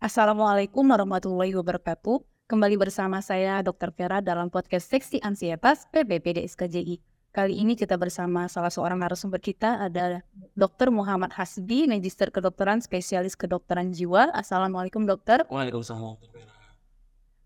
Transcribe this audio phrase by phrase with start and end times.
[0.00, 2.24] Assalamualaikum warahmatullahi wabarakatuh.
[2.48, 3.92] Kembali bersama saya Dr.
[3.92, 7.04] Vera dalam podcast Seksi Ansietas PBPD SKJI.
[7.36, 10.24] Kali ini kita bersama salah seorang narasumber kita ada
[10.56, 10.88] Dr.
[10.88, 14.32] Muhammad Hasbi, Magister Kedokteran Spesialis Kedokteran Jiwa.
[14.32, 15.44] Assalamualaikum dokter.
[15.52, 16.16] Waalaikumsalam.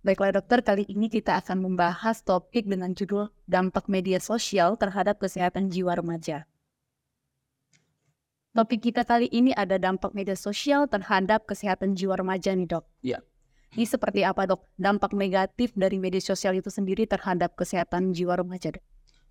[0.06, 5.74] Baiklah dokter, kali ini kita akan membahas topik dengan judul dampak media sosial terhadap kesehatan
[5.74, 6.46] jiwa remaja.
[8.54, 12.86] Topik kita kali ini ada dampak media sosial terhadap kesehatan jiwa remaja nih dok.
[13.02, 13.18] Iya.
[13.74, 14.62] Ini seperti apa dok?
[14.78, 18.84] Dampak negatif dari media sosial itu sendiri terhadap kesehatan jiwa remaja dok?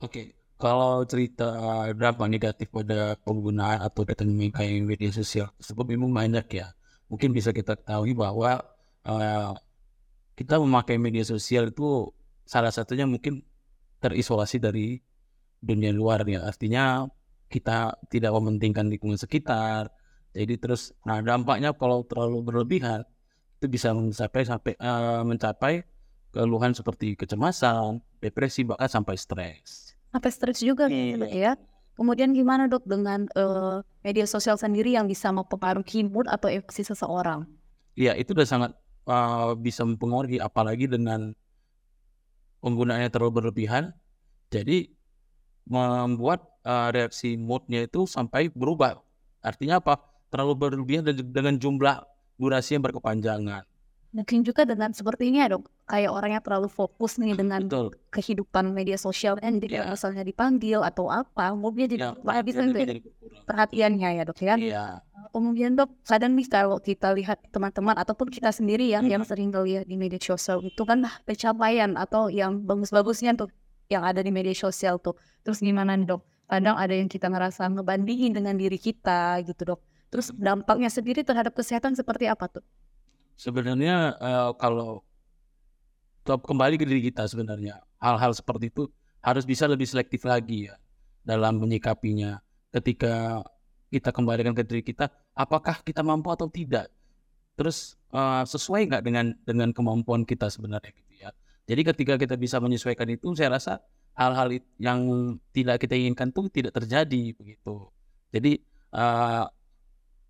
[0.03, 1.55] Oke, kalau cerita
[1.95, 6.75] dampak negatif pada penggunaan atau datang media sosial tersebut memang banyak ya.
[7.07, 8.59] Mungkin bisa kita ketahui bahwa
[9.07, 9.55] uh,
[10.35, 12.11] kita memakai media sosial itu
[12.43, 13.39] salah satunya mungkin
[14.03, 14.99] terisolasi dari
[15.63, 17.07] dunia luar ya artinya
[17.53, 19.93] kita tidak mementingkan lingkungan sekitar.
[20.33, 23.05] Jadi terus nah dampaknya kalau terlalu berlebihan
[23.61, 25.85] itu bisa mencapai sampai uh, mencapai
[26.33, 29.93] keluhan seperti kecemasan depresi bahkan sampai stres.
[30.09, 31.29] Sampai stres juga iya.
[31.29, 31.53] ya.
[31.93, 37.45] Kemudian gimana dok dengan uh, media sosial sendiri yang bisa mempengaruhi mood atau emosi seseorang?
[37.93, 38.71] Iya itu udah sangat
[39.05, 41.37] uh, bisa mempengaruhi apalagi dengan
[42.65, 43.93] penggunaannya terlalu berlebihan.
[44.49, 44.89] Jadi
[45.69, 48.99] membuat uh, reaksi moodnya itu sampai berubah.
[49.43, 49.99] Artinya apa?
[50.31, 52.01] Terlalu berlebihan dengan jumlah
[52.39, 53.63] durasi yang berkepanjangan.
[54.13, 57.97] Mungkin juga dengan seperti ini ya dok kayak orangnya terlalu fokus nih dengan Betul.
[58.13, 59.89] kehidupan media sosial dan Ya.
[59.89, 62.93] misalnya dipanggil atau apa moodnya jadi perhatian tuh ya,
[63.49, 64.53] perhatiannya ya dok ya.
[64.53, 64.85] Iya,
[65.33, 69.29] kemudian dok kadang nih kalau kita lihat teman-teman ataupun kita sendiri ya yang Hmm.
[69.33, 73.49] sering lihat di media sosial itu kan nah, pencapaian atau yang bagus-bagusnya tuh
[73.89, 75.17] yang ada di media sosial tuh.
[75.41, 79.81] Terus gimana nih, dok kadang ada yang kita ngerasa ngebandingin dengan diri kita gitu dok.
[80.13, 82.63] Terus dampaknya sendiri terhadap kesehatan seperti apa tuh?
[83.33, 85.01] Sebenarnya eh, kalau
[86.23, 88.87] kembali ke diri kita sebenarnya hal-hal seperti itu
[89.19, 90.77] harus bisa lebih selektif lagi ya
[91.25, 92.37] dalam menyikapinya.
[92.69, 93.41] Ketika
[93.89, 96.93] kita kembalikan ke diri kita apakah kita mampu atau tidak?
[97.57, 101.33] Terus eh, sesuai nggak dengan dengan kemampuan kita sebenarnya gitu ya.
[101.65, 103.81] Jadi ketika kita bisa menyesuaikan itu saya rasa
[104.13, 104.99] hal-hal yang
[105.53, 107.89] tidak kita inginkan tuh tidak terjadi begitu.
[108.33, 108.61] Jadi
[108.93, 109.45] eh,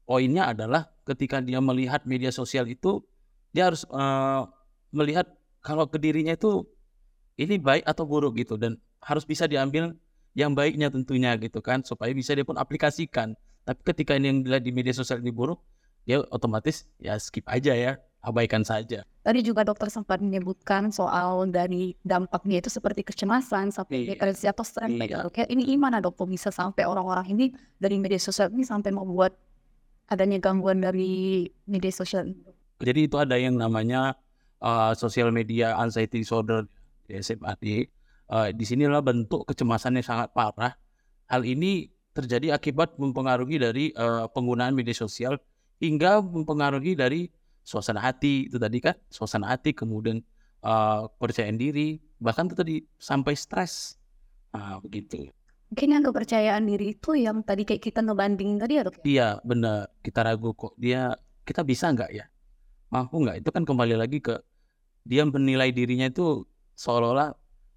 [0.08, 3.04] poinnya adalah ketika dia melihat media sosial itu
[3.52, 4.42] dia harus eh,
[4.96, 5.28] melihat
[5.64, 6.64] kalau ke dirinya itu
[7.40, 8.56] ini baik atau buruk gitu.
[8.56, 9.96] Dan harus bisa diambil
[10.34, 13.36] yang baiknya tentunya gitu kan supaya bisa dia pun aplikasikan.
[13.64, 15.60] Tapi ketika ini yang dilihat di media sosial ini buruk
[16.04, 21.94] dia otomatis ya skip aja ya abaikan saja tadi juga dokter sempat menyebutkan soal dari
[22.08, 24.10] dampaknya itu seperti kecemasan sampai Iya.
[24.16, 25.28] depresi atau stres Iya.
[25.28, 27.46] Oke, ini gimana dok bisa sampai orang-orang ini
[27.78, 29.36] dari media sosial ini sampai membuat
[30.08, 34.20] adanya gangguan dari media sosial ini jadi itu ada yang namanya
[34.60, 36.68] uh, social media anxiety disorder
[37.08, 37.64] di SMAD.
[38.28, 40.76] Uh, di sinilah bentuk kecemasan yang sangat parah.
[41.32, 45.40] Hal ini terjadi akibat mempengaruhi dari uh, penggunaan media sosial
[45.80, 47.32] hingga mempengaruhi dari
[47.64, 50.20] suasana hati itu tadi kan suasana hati kemudian
[50.64, 54.00] uh, kepercayaan diri bahkan itu tadi sampai stres.
[54.54, 55.28] Nah, begitu.
[55.74, 58.96] Mungkin yang kepercayaan diri itu yang tadi kayak kita ngebandingin tadi ya dok.
[59.02, 59.90] Iya benar.
[60.06, 62.30] Kita ragu kok dia kita bisa nggak ya?
[62.94, 63.42] Mampu nggak?
[63.42, 64.38] Itu kan kembali lagi ke
[65.04, 66.46] dia menilai dirinya itu
[66.78, 67.34] seolah-olah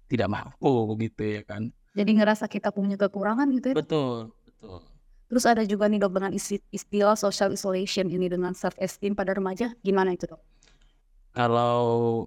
[0.07, 1.73] tidak mampu begitu ya kan?
[1.97, 3.75] Jadi ngerasa kita punya kekurangan gitu ya.
[3.81, 4.96] Betul betul
[5.27, 9.35] Terus ada juga nih dok dengan isti- istilah social isolation ini dengan self esteem pada
[9.35, 9.75] remaja.
[9.81, 10.39] Gimana itu dok?
[11.33, 11.77] kalau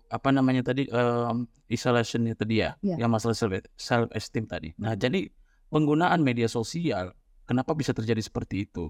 [0.06, 3.02] apa namanya tadi em, isolation itu dia Iya.
[3.02, 5.26] yang masalah self self esteem tadi nah jadi
[5.66, 7.10] penggunaan media sosial
[7.42, 8.86] kenapa bisa terjadi seperti itu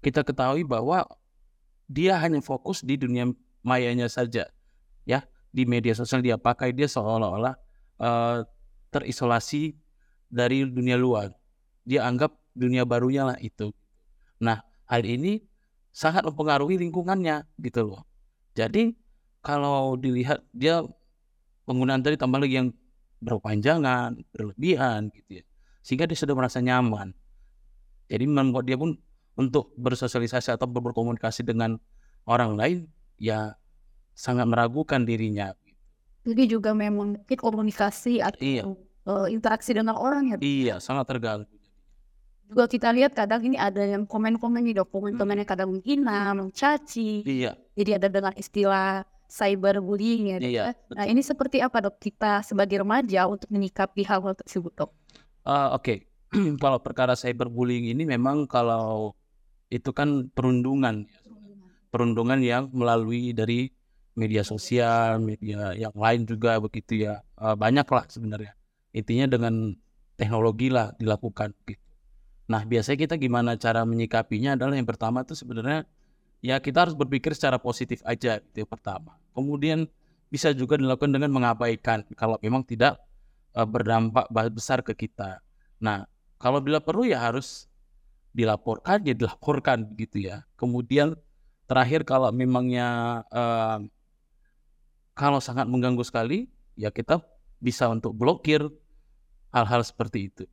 [0.00, 1.04] kita ketahui bahwa
[1.84, 3.28] dia hanya fokus di dunia
[3.60, 4.48] mayanya saja
[5.04, 5.20] ya
[5.52, 7.52] di media sosial dia pakai dia seolah-olah
[8.00, 8.38] eh,
[8.88, 9.76] terisolasi
[10.32, 11.28] dari dunia luar
[11.88, 13.72] dia anggap dunia barunya lah itu.
[14.44, 15.40] Nah hal ini
[15.88, 18.04] sangat mempengaruhi lingkungannya gitu loh.
[18.52, 18.92] Jadi
[19.40, 20.84] kalau dilihat dia
[21.64, 22.68] penggunaan tadi tambah lagi yang
[23.24, 25.44] berpanjangan berlebihan gitu ya
[25.80, 27.16] sehingga dia sudah merasa nyaman.
[28.12, 29.00] Jadi membuat dia pun
[29.40, 31.80] untuk bersosialisasi atau ber- berkomunikasi dengan
[32.28, 32.78] orang lain
[33.16, 33.56] ya
[34.12, 35.56] sangat meragukan dirinya.
[36.28, 38.62] Jadi juga memang mungkin komunikasi atau Iya.
[39.08, 40.36] eh, interaksi dengan orang ya.
[40.44, 41.57] Iya sangat terganggu
[42.48, 47.20] Juga kita lihat kadang ini ada yang komen-komen nih dok, komen-komennya kadang menghina, mencaci.
[47.28, 50.36] iya Jadi ada dengan istilah cyberbullying ya.
[50.40, 50.64] Dok, iya ya.
[50.72, 50.94] betul.
[50.96, 54.90] Nah ini seperti apa dok kita sebagai remaja untuk menyikapi hal-hal tersebut dok?
[55.44, 56.08] Ah, Oke,
[56.62, 59.12] kalau perkara cyberbullying ini memang kalau
[59.68, 61.04] itu kan perundungan,
[61.92, 63.68] perundungan yang melalui dari
[64.16, 67.20] media sosial, media yang lain juga begitu ya.
[67.36, 68.56] Uh, banyak lah sebenarnya.
[68.96, 69.76] Intinya dengan
[70.16, 71.87] teknologi lah dilakukan gitu.
[72.48, 75.84] Nah, biasanya kita gimana cara menyikapinya adalah yang pertama itu sebenarnya
[76.40, 79.20] ya kita harus berpikir secara positif aja itu pertama.
[79.36, 79.84] Kemudian
[80.32, 82.96] bisa juga dilakukan dengan mengabaikan kalau memang tidak
[83.52, 85.44] uh, berdampak besar ke kita.
[85.76, 86.08] Nah,
[86.40, 87.68] kalau bila perlu ya harus
[88.32, 90.48] dilaporkan ya dilaporkan gitu ya.
[90.56, 91.16] Kemudian
[91.68, 93.84] terakhir kalau memangnya uh,
[95.12, 96.46] kalau sangat mengganggu sekali,
[96.78, 97.20] ya kita
[97.58, 98.62] bisa untuk blokir
[99.50, 100.44] hal-hal seperti itu.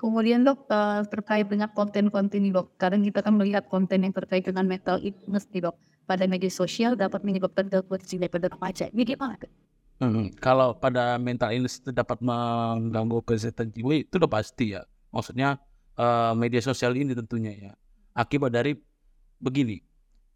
[0.00, 4.64] Kemudian dok uh, terkait dengan konten-konten dok, kadang kita kan melihat konten yang terkait dengan
[4.64, 5.76] mental illness nih dok
[6.08, 8.88] pada media sosial dapat menyebabkan gangguan jiwa pada remaja.
[8.88, 9.44] Ini gimana?
[10.00, 14.88] Hmm, kalau pada mental illness itu dapat mengganggu kesehatan jiwa itu udah pasti ya.
[15.12, 15.60] Maksudnya
[16.00, 17.72] uh, media sosial ini tentunya ya.
[18.16, 18.80] Akibat dari
[19.36, 19.84] begini.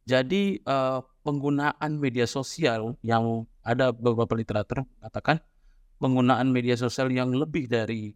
[0.05, 5.41] Jadi uh, penggunaan media sosial yang ada beberapa literatur katakan
[5.97, 8.13] penggunaan media sosial yang lebih dari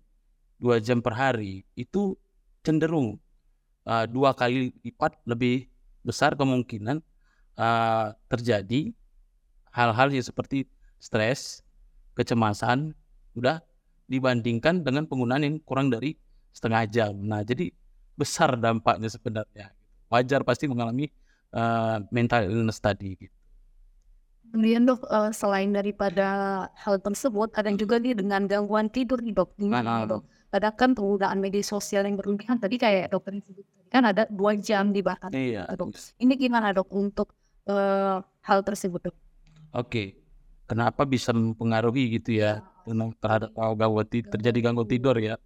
[0.59, 2.19] dua jam per hari itu
[2.67, 3.17] cenderung
[3.87, 5.71] uh, dua kali lipat lebih
[6.05, 7.01] besar kemungkinan
[7.59, 8.93] uh, terjadi
[9.73, 10.67] hal-hal yang seperti
[10.99, 11.63] stres,
[12.19, 12.93] kecemasan,
[13.39, 13.63] udah
[14.11, 16.19] dibandingkan dengan penggunaan yang kurang dari
[16.51, 17.13] setengah jam.
[17.15, 17.71] Nah, jadi
[18.19, 19.71] besar dampaknya sebenarnya.
[20.09, 21.13] Wajar pasti mengalami
[21.55, 23.37] uh, mental illness tadi gitu.
[24.49, 26.27] Kemudian dok, uh, selain daripada
[26.73, 29.53] hal tersebut, ada juga nih dengan gangguan tidur nih dok.
[29.61, 30.25] Gimana dok?
[30.49, 34.93] Kadang kan penggunaan media sosial yang berlebihan tadi kayak dokter sebut kan ada dua jam
[34.93, 35.33] di bahkan.
[35.33, 35.65] Iya.
[35.73, 35.97] Dok.
[36.21, 37.33] Ini gimana dok untuk
[37.69, 39.17] uh, hal tersebut dok?
[39.73, 40.17] Oke,
[40.69, 42.65] kenapa bisa mempengaruhi gitu ya
[43.21, 45.41] terhadap gangguan terjadi gangguan tidur ya?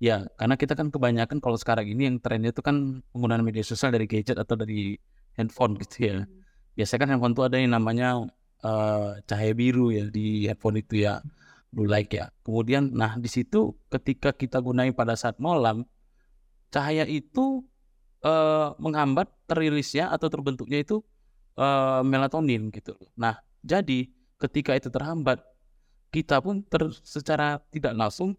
[0.00, 3.92] Ya, karena kita kan kebanyakan kalau sekarang ini yang trennya itu kan penggunaan media sosial
[3.92, 4.96] dari gadget atau dari
[5.36, 6.16] handphone gitu ya.
[6.24, 6.30] Hmm.
[6.72, 8.08] Biasanya kan handphone itu ada yang namanya
[8.64, 11.20] uh, cahaya biru ya di handphone itu ya,
[11.70, 12.30] blue light ya.
[12.42, 15.86] Kemudian, nah di situ ketika kita gunain pada saat malam,
[16.70, 17.62] cahaya itu
[18.26, 21.02] uh, menghambat teririsnya atau terbentuknya itu
[21.58, 22.94] uh, melatonin gitu.
[23.18, 25.42] Nah, jadi ketika itu terhambat,
[26.10, 28.34] kita pun ter, secara tidak langsung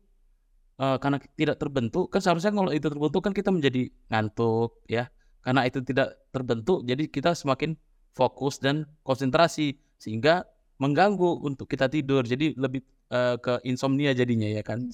[0.82, 5.08] uh, karena tidak terbentuk kan seharusnya kalau itu terbentuk kan kita menjadi ngantuk ya
[5.42, 7.80] karena itu tidak terbentuk jadi kita semakin
[8.12, 10.44] fokus dan konsentrasi sehingga
[10.84, 14.88] mengganggu untuk kita tidur jadi lebih uh, ke insomnia jadinya ya kan?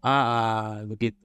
[0.00, 1.18] Ah, ah begitu.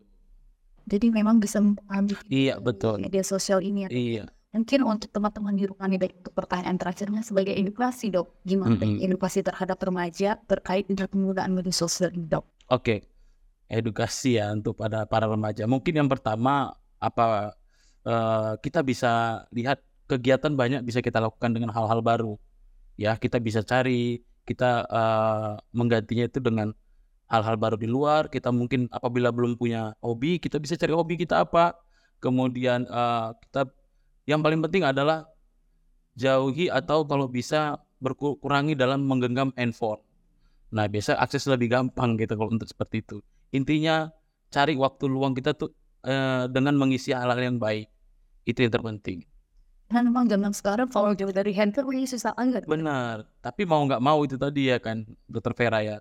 [0.90, 2.98] Jadi memang bisa mempengaruhi iya betul.
[2.98, 3.90] media sosial ini ya.
[3.94, 4.26] Iya.
[4.50, 8.42] Mungkin untuk teman-teman di rumah nih baik untuk pertanyaan terakhirnya sebagai edukasi dok.
[8.42, 9.06] Gimana mm -hmm.
[9.06, 12.46] edukasi terhadap remaja terkait dengan penggunaan media sosial ini dok?
[12.74, 12.84] Oke.
[12.84, 13.00] Okay.
[13.70, 15.70] edukasi ya untuk pada para remaja.
[15.70, 17.54] Mungkin yang pertama apa
[18.02, 22.34] uh, kita bisa lihat kegiatan banyak bisa kita lakukan dengan hal-hal baru.
[23.00, 26.74] Ya, kita bisa cari, kita uh, menggantinya itu dengan
[27.30, 28.28] hal-hal baru di luar.
[28.34, 31.78] Kita mungkin apabila belum punya hobi, kita bisa cari hobi kita apa.
[32.18, 33.70] Kemudian uh, kita
[34.26, 35.30] yang paling penting adalah
[36.18, 40.02] jauhi atau kalau bisa berkurangi dalam menggenggam handphone.
[40.74, 43.18] Nah, biasa akses lebih gampang gitu kalau untuk seperti itu.
[43.54, 44.10] Intinya
[44.50, 45.74] cari waktu luang kita tuh
[46.06, 47.90] uh, dengan mengisi hal-hal yang baik.
[48.46, 49.26] Itu yang terpenting.
[49.90, 52.70] Dan memang zaman sekarang kalau jauh dari handphone ini susah banget.
[52.70, 53.26] Benar.
[53.42, 55.98] Tapi mau nggak mau itu tadi ya kan, Dokter Vera ya.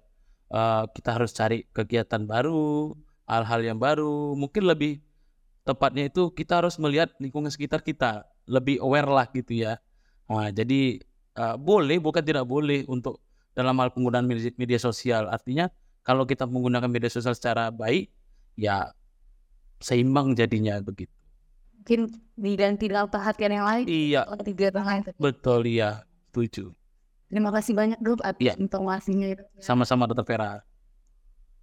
[0.53, 2.93] Uh, kita harus cari kegiatan baru,
[3.25, 4.37] hal-hal yang baru.
[4.37, 5.01] Mungkin lebih
[5.65, 9.81] tepatnya itu kita harus melihat lingkungan sekitar kita, lebih aware lah gitu ya.
[10.29, 11.01] Nah, jadi
[11.41, 13.25] uh, boleh, bukan tidak boleh untuk
[13.57, 15.33] dalam hal penggunaan media, media sosial.
[15.33, 15.73] Artinya
[16.05, 18.13] kalau kita menggunakan media sosial secara baik,
[18.53, 18.93] ya
[19.81, 21.18] seimbang jadinya begitu.
[21.89, 23.89] Mungkin diganti dengan perhatian yang lain.
[23.89, 24.29] Iya.
[24.45, 25.09] Tiga lain.
[25.17, 26.77] Betul iya, setuju.
[27.33, 28.53] Terima kasih banyak dok atas iya.
[28.61, 29.33] informasinya.
[29.57, 30.61] Sama-sama dokter Vera.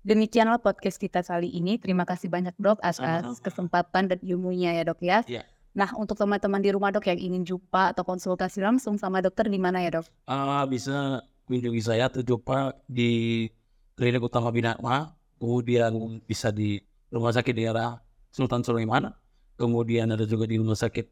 [0.01, 1.77] Demikianlah podcast kita kali ini.
[1.77, 3.38] Terima kasih banyak dok atas Sama-sama.
[3.38, 5.22] kesempatan dan ilmunya ya dok ya.
[5.29, 5.46] Iya.
[5.77, 9.62] Nah untuk teman-teman di rumah dok yang ingin jumpa atau konsultasi langsung sama dokter di
[9.62, 10.10] mana ya dok?
[10.25, 13.46] Uh, bisa kunjungi saya atau jumpa di
[13.94, 15.13] klinik utama Binatma.
[15.38, 15.94] Kemudian
[16.25, 16.82] bisa di
[17.13, 18.01] rumah sakit daerah
[18.34, 19.13] Sultan Sulaiman,
[19.56, 21.08] kemudian ada juga di rumah sakit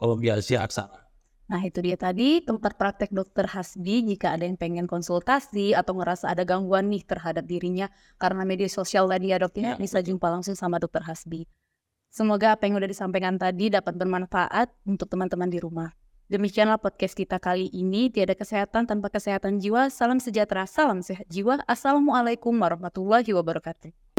[0.00, 1.10] Columbia Asia Aksara.
[1.50, 6.30] Nah itu dia tadi tempat praktek dokter Hasbi jika ada yang pengen konsultasi atau ngerasa
[6.30, 7.90] ada gangguan nih terhadap dirinya
[8.22, 11.50] karena media sosial tadi ya dokter ya, bisa jumpa langsung sama dokter Hasbi.
[12.06, 15.90] Semoga apa yang udah disampaikan tadi dapat bermanfaat untuk teman-teman di rumah.
[16.30, 18.06] Demikianlah podcast kita kali ini.
[18.06, 19.90] Tiada kesehatan tanpa kesehatan jiwa.
[19.90, 21.58] Salam sejahtera, salam sehat jiwa.
[21.66, 24.09] Assalamualaikum warahmatullahi wabarakatuh.